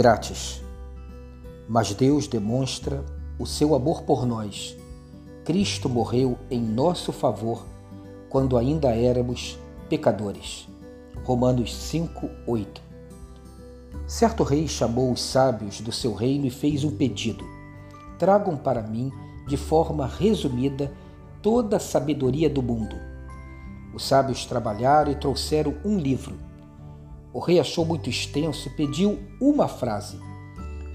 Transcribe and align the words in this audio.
grátis. 0.00 0.62
Mas 1.68 1.92
Deus 1.92 2.26
demonstra 2.26 3.04
o 3.38 3.44
seu 3.44 3.74
amor 3.74 4.00
por 4.04 4.24
nós. 4.24 4.74
Cristo 5.44 5.90
morreu 5.90 6.38
em 6.50 6.58
nosso 6.58 7.12
favor 7.12 7.66
quando 8.30 8.56
ainda 8.56 8.96
éramos 8.96 9.58
pecadores. 9.90 10.66
Romanos 11.22 11.76
5, 11.76 12.30
8. 12.46 12.80
Certo 14.06 14.42
rei 14.42 14.66
chamou 14.66 15.12
os 15.12 15.20
sábios 15.20 15.82
do 15.82 15.92
seu 15.92 16.14
reino 16.14 16.46
e 16.46 16.50
fez 16.50 16.82
um 16.82 16.96
pedido: 16.96 17.44
Tragam 18.18 18.56
para 18.56 18.80
mim, 18.80 19.12
de 19.46 19.58
forma 19.58 20.06
resumida, 20.06 20.90
toda 21.42 21.76
a 21.76 21.80
sabedoria 21.80 22.48
do 22.48 22.62
mundo. 22.62 22.96
Os 23.92 24.02
sábios 24.02 24.46
trabalharam 24.46 25.12
e 25.12 25.16
trouxeram 25.16 25.74
um 25.84 25.98
livro. 25.98 26.38
O 27.32 27.38
rei 27.38 27.60
achou 27.60 27.84
muito 27.84 28.10
extenso 28.10 28.68
e 28.68 28.72
pediu 28.72 29.18
uma 29.40 29.68
frase. 29.68 30.18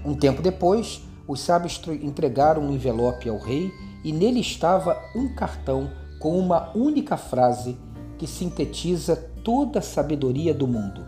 Um 0.04 0.14
tempo 0.14 0.42
depois, 0.42 1.02
os 1.26 1.40
sábios 1.40 1.80
entregaram 2.02 2.62
um 2.62 2.72
envelope 2.72 3.28
ao 3.28 3.38
rei 3.38 3.72
e 4.04 4.12
nele 4.12 4.40
estava 4.40 5.02
um 5.14 5.34
cartão 5.34 5.90
com 6.20 6.38
uma 6.38 6.70
única 6.76 7.16
frase 7.16 7.76
que 8.18 8.26
sintetiza 8.26 9.16
toda 9.42 9.78
a 9.80 9.82
sabedoria 9.82 10.54
do 10.54 10.66
mundo. 10.66 11.04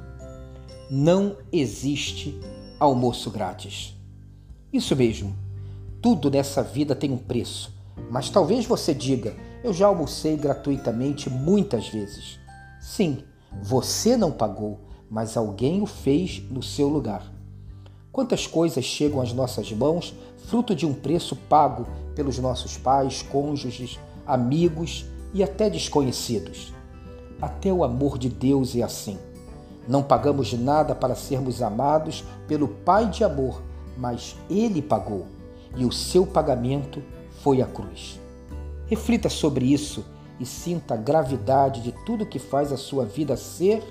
Não 0.91 1.37
existe 1.53 2.41
almoço 2.81 3.31
grátis. 3.31 3.95
Isso 4.73 4.97
mesmo, 4.97 5.37
tudo 6.01 6.31
nessa 6.31 6.63
vida 6.63 6.95
tem 6.95 7.11
um 7.11 7.19
preço, 7.19 7.75
mas 8.11 8.31
talvez 8.31 8.65
você 8.67 8.95
diga: 8.95 9.35
eu 9.63 9.73
já 9.73 9.87
almocei 9.87 10.37
gratuitamente 10.37 11.29
muitas 11.29 11.89
vezes. 11.89 12.39
Sim, 12.81 13.25
você 13.63 14.17
não 14.17 14.31
pagou, 14.31 14.88
mas 15.11 15.37
alguém 15.37 15.81
o 15.83 15.87
fez 15.87 16.43
no 16.51 16.63
seu 16.63 16.89
lugar. 16.89 17.33
Quantas 18.13 18.47
coisas 18.47 18.85
chegam 18.85 19.21
às 19.21 19.33
nossas 19.33 19.71
mãos 19.73 20.15
fruto 20.49 20.75
de 20.75 20.87
um 20.87 20.95
preço 20.95 21.37
pago 21.37 21.87
pelos 22.15 22.39
nossos 22.39 22.77
pais, 22.77 23.23
cônjuges, 23.23 23.99
amigos 24.27 25.07
e 25.33 25.43
até 25.43 25.69
desconhecidos. 25.69 26.73
Até 27.41 27.73
o 27.73 27.85
amor 27.85 28.19
de 28.19 28.29
Deus 28.29 28.75
é 28.75 28.83
assim. 28.83 29.19
Não 29.87 30.03
pagamos 30.03 30.53
nada 30.53 30.95
para 30.95 31.15
sermos 31.15 31.63
amados 31.63 32.25
pelo 32.47 32.69
Pai 32.69 33.09
de 33.09 33.25
amor, 33.25 33.63
mas 33.97 34.37
Ele 34.51 34.83
pagou 34.83 35.27
e 35.77 35.85
o 35.85 35.93
seu 35.93 36.27
pagamento 36.27 37.03
foi 37.43 37.63
a 37.63 37.67
cruz. 37.67 38.21
Reflita 38.87 39.29
sobre 39.29 39.73
isso 39.73 40.05
e 40.41 40.47
sinta 40.47 40.95
a 40.95 40.97
gravidade 40.97 41.83
de 41.83 41.93
tudo 42.05 42.27
que 42.27 42.39
faz 42.39 42.73
a 42.73 42.77
sua 42.77 43.05
vida 43.05 43.37
ser 43.37 43.83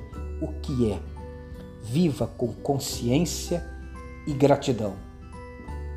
o 0.41 0.47
que 0.61 0.91
é. 0.91 1.16
Viva 1.83 2.27
com 2.27 2.53
consciência 2.53 3.65
e 4.27 4.33
gratidão. 4.33 4.95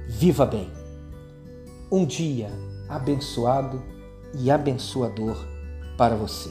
Viva 0.08 0.46
bem. 0.46 0.70
Um 1.90 2.04
dia 2.04 2.50
abençoado 2.88 3.82
e 4.38 4.50
abençoador 4.50 5.36
para 5.96 6.14
você. 6.14 6.50